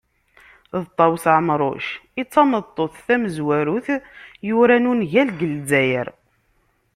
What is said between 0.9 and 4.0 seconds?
Ṭawes Ɛemruc i tameṭṭut tamezwarut